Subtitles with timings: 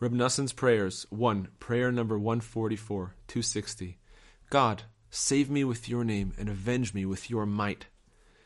[0.00, 1.48] Reb Nassan's prayers 1.
[1.58, 3.98] Prayer number 144, 260.
[4.48, 7.84] God, save me with your name and avenge me with your might.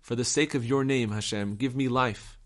[0.00, 2.36] For the sake of your name, Hashem, give me life.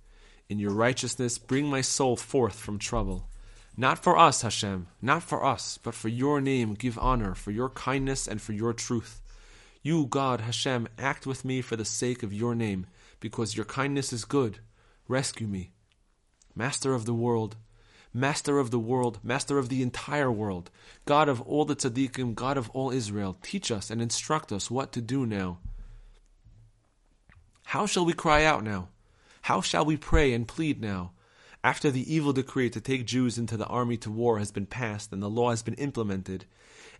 [0.50, 3.26] In your righteousness, bring my soul forth from trouble.
[3.74, 7.71] Not for us, Hashem, not for us, but for your name give honor, for your
[7.71, 9.23] kindness and for your truth.
[9.82, 12.87] You, God, Hashem, act with me for the sake of your name,
[13.19, 14.59] because your kindness is good.
[15.09, 15.73] Rescue me.
[16.55, 17.57] Master of the world,
[18.12, 20.71] Master of the world, Master of the entire world,
[21.04, 24.93] God of all the tzaddikim, God of all Israel, teach us and instruct us what
[24.93, 25.58] to do now.
[27.64, 28.88] How shall we cry out now?
[29.43, 31.12] How shall we pray and plead now?
[31.62, 35.12] After the evil decree to take Jews into the army to war has been passed
[35.12, 36.47] and the law has been implemented,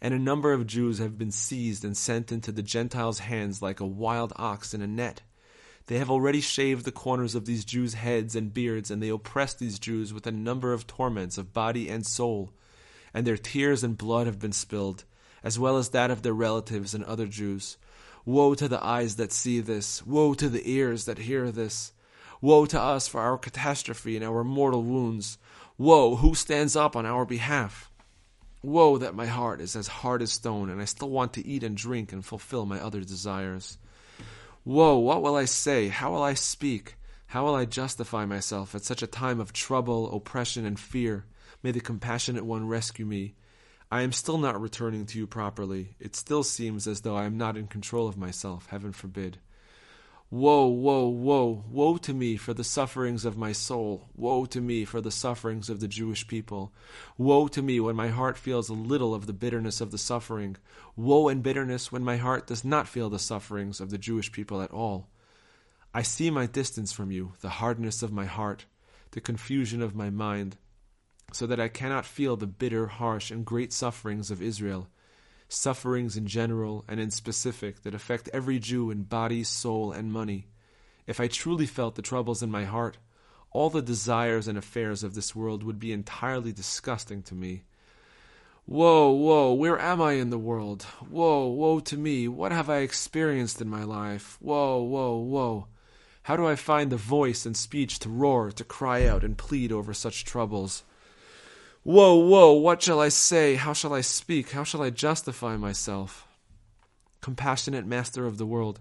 [0.01, 3.81] and a number of Jews have been seized and sent into the Gentiles' hands like
[3.81, 5.23] a wild ox in a net.
[5.91, 9.55] They have already shaved the corners of these Jews' heads and beards, and they oppress
[9.55, 12.53] these Jews with a number of torments of body and soul,
[13.13, 15.03] and their tears and blood have been spilled,
[15.43, 17.77] as well as that of their relatives and other Jews.
[18.25, 20.07] Woe to the eyes that see this!
[20.07, 21.93] Woe to the ears that hear this!
[22.41, 25.39] Woe to us for our catastrophe and our mortal wounds!
[25.77, 27.91] Woe, who stands up on our behalf?
[28.63, 31.65] Woe that my heart is as hard as stone, and I still want to eat
[31.65, 33.77] and drink and fulfill my other desires.
[34.65, 35.89] Woe, what will I say?
[35.89, 36.97] How will I speak?
[37.29, 41.25] How will I justify myself at such a time of trouble, oppression, and fear?
[41.63, 43.35] May the compassionate one rescue me.
[43.91, 45.97] I am still not returning to you properly.
[45.99, 48.67] It still seems as though I am not in control of myself.
[48.67, 49.39] Heaven forbid.
[50.33, 54.09] Woe, woe, woe, woe to me for the sufferings of my soul.
[54.15, 56.73] Woe to me for the sufferings of the Jewish people.
[57.19, 60.57] Woe to me when my heart feels a little of the bitterness of the suffering.
[60.95, 64.63] Woe and bitterness when my heart does not feel the sufferings of the Jewish people
[64.63, 65.09] at all.
[65.93, 68.67] I see my distance from you, the hardness of my heart,
[69.11, 70.59] the confusion of my mind,
[71.33, 74.87] so that I cannot feel the bitter, harsh, and great sufferings of Israel
[75.53, 80.47] sufferings in general and in specific that affect every Jew in body, soul, and money,
[81.07, 82.99] if I truly felt the troubles in my heart,
[83.51, 87.65] all the desires and affairs of this world would be entirely disgusting to me.
[88.67, 90.87] Woe, woe, where am I in the world?
[91.09, 94.39] Woe, woe to me, what have I experienced in my life?
[94.41, 95.67] Woe, woe, woe.
[96.23, 99.73] How do I find the voice and speech to roar, to cry out, and plead
[99.73, 100.85] over such troubles?
[101.83, 103.55] Woe, woe, what shall I say?
[103.55, 104.51] How shall I speak?
[104.51, 106.29] How shall I justify myself?
[107.23, 108.81] Compassionate Master of the world,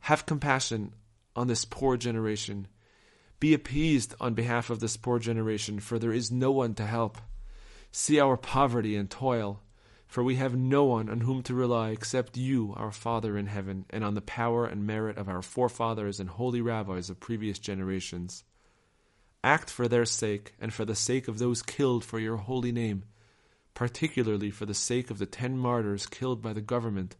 [0.00, 0.94] have compassion
[1.34, 2.68] on this poor generation.
[3.38, 7.18] Be appeased on behalf of this poor generation, for there is no one to help.
[7.92, 9.60] See our poverty and toil,
[10.06, 13.84] for we have no one on whom to rely except you, our Father in heaven,
[13.90, 18.42] and on the power and merit of our forefathers and holy rabbis of previous generations.
[19.46, 23.04] Act for their sake and for the sake of those killed for your holy name,
[23.74, 27.14] particularly for the sake of the ten martyrs killed by the government,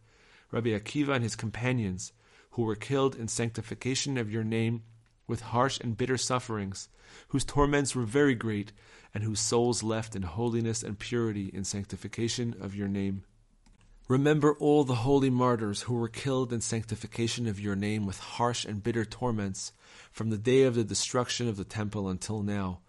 [0.51, 2.11] Rabbi Akiva and his companions,
[2.51, 4.83] who were killed in sanctification of your name
[5.25, 6.89] with harsh and bitter sufferings,
[7.29, 8.73] whose torments were very great,
[9.13, 13.23] and whose souls left in holiness and purity in sanctification of your name.
[14.09, 18.63] Remember all the holy martyrs who were killed in sanctification of your name with harsh
[18.63, 19.73] and bitter torments
[20.13, 22.79] from the day of the destruction of the temple until now.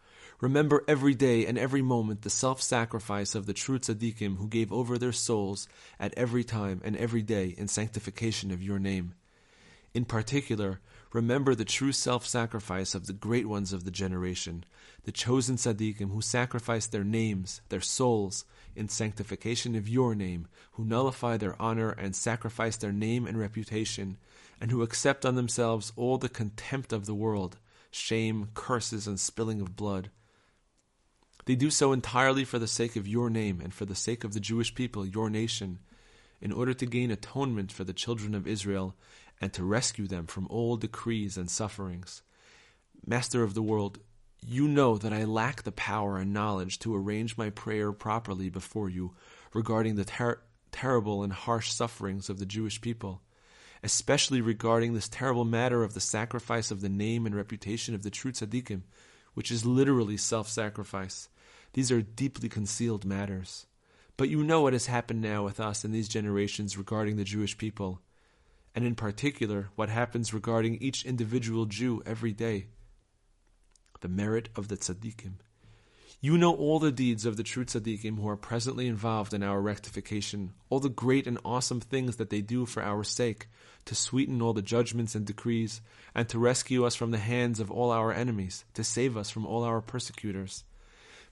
[0.41, 4.73] Remember every day and every moment the self sacrifice of the true tzaddikim who gave
[4.73, 5.67] over their souls
[5.99, 9.15] at every time and every day in sanctification of your name.
[9.95, 10.81] In particular,
[11.13, 14.65] remember the true self sacrifice of the great ones of the generation,
[15.05, 18.45] the chosen tzaddikim who sacrificed their names, their souls,
[18.77, 24.19] in sanctification of your name, who nullify their honor and sacrifice their name and reputation,
[24.61, 27.59] and who accept on themselves all the contempt of the world,
[27.91, 30.11] shame, curses, and spilling of blood.
[31.47, 34.35] They do so entirely for the sake of your name and for the sake of
[34.35, 35.79] the Jewish people, your nation,
[36.41, 38.95] in order to gain atonement for the children of Israel
[39.41, 42.23] and to rescue them from all decrees and sufferings.
[43.07, 43.99] Master of the world,
[44.47, 48.89] you know that I lack the power and knowledge to arrange my prayer properly before
[48.89, 49.15] you
[49.53, 50.41] regarding the ter-
[50.71, 53.23] terrible and harsh sufferings of the Jewish people,
[53.83, 58.11] especially regarding this terrible matter of the sacrifice of the name and reputation of the
[58.11, 58.83] true tzaddikim,
[59.35, 61.29] which is literally self sacrifice.
[61.73, 63.67] These are deeply concealed matters.
[64.19, 67.57] But you know what has happened now with us in these generations regarding the Jewish
[67.57, 68.03] people,
[68.75, 72.67] and in particular what happens regarding each individual Jew every day
[74.01, 75.35] the merit of the tzaddikim.
[76.21, 79.61] You know all the deeds of the true tzaddikim who are presently involved in our
[79.61, 83.47] rectification, all the great and awesome things that they do for our sake,
[83.85, 85.81] to sweeten all the judgments and decrees,
[86.15, 89.47] and to rescue us from the hands of all our enemies, to save us from
[89.47, 90.65] all our persecutors.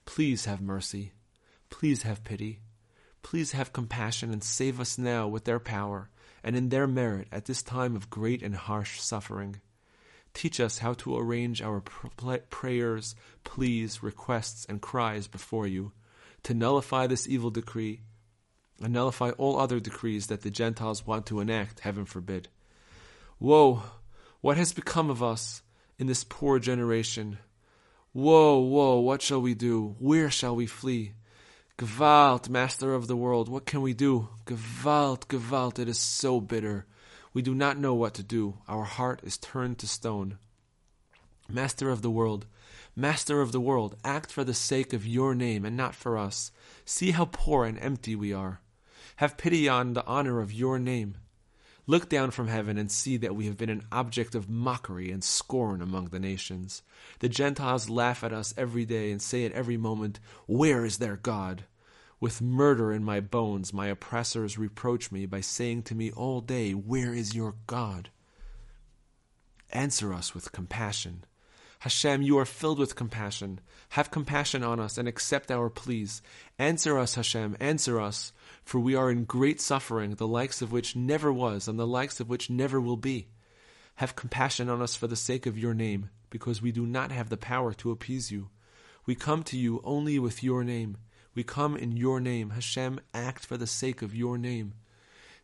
[0.04, 1.12] Please have mercy.
[1.68, 2.60] Please have pity.
[3.26, 6.10] Please have compassion and save us now with their power
[6.44, 9.56] and in their merit at this time of great and harsh suffering.
[10.32, 15.90] Teach us how to arrange our prayers, pleas, requests, and cries before you,
[16.44, 18.02] to nullify this evil decree,
[18.80, 22.46] and nullify all other decrees that the Gentiles want to enact, heaven forbid.
[23.40, 23.82] Woe!
[24.40, 25.62] What has become of us
[25.98, 27.38] in this poor generation?
[28.14, 29.96] Woe, woe, what shall we do?
[29.98, 31.14] Where shall we flee?
[31.78, 34.28] Gewalt, master of the world, what can we do?
[34.46, 36.86] Gewalt, Gewalt, it is so bitter.
[37.34, 38.58] We do not know what to do.
[38.66, 40.38] Our heart is turned to stone.
[41.48, 42.46] Master of the world,
[42.98, 46.50] Master of the world, act for the sake of your name and not for us.
[46.86, 48.62] See how poor and empty we are.
[49.16, 51.18] Have pity on the honor of your name.
[51.88, 55.22] Look down from heaven and see that we have been an object of mockery and
[55.22, 56.82] scorn among the nations.
[57.20, 61.16] The Gentiles laugh at us every day and say at every moment, Where is their
[61.16, 61.64] God?
[62.18, 66.72] With murder in my bones, my oppressors reproach me by saying to me all day,
[66.72, 68.10] Where is your God?
[69.70, 71.24] Answer us with compassion.
[71.86, 73.60] Hashem, you are filled with compassion.
[73.90, 76.20] Have compassion on us and accept our pleas.
[76.58, 78.32] Answer us, Hashem, answer us,
[78.64, 82.18] for we are in great suffering, the likes of which never was, and the likes
[82.18, 83.28] of which never will be.
[83.94, 87.28] Have compassion on us for the sake of your name, because we do not have
[87.28, 88.48] the power to appease you.
[89.06, 90.96] We come to you only with your name.
[91.36, 92.50] We come in your name.
[92.50, 94.74] Hashem, act for the sake of your name.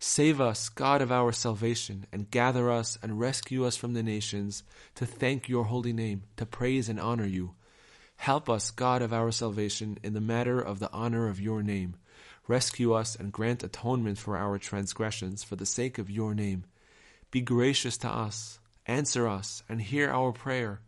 [0.04, 4.64] Save us, God of our salvation, and gather us and rescue us from the nations
[4.96, 7.54] to thank your holy name, to praise and honor you.
[8.16, 11.94] Help us, God of our salvation, in the matter of the honor of your name.
[12.48, 16.64] Rescue us and grant atonement for our transgressions for the sake of your name.
[17.30, 20.80] Be gracious to us, answer us, and hear our prayer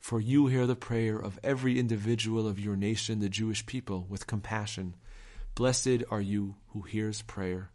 [0.00, 4.26] for you hear the prayer of every individual of your nation, the Jewish people, with
[4.26, 4.96] compassion.
[5.54, 7.70] Blessed are you who hears prayer.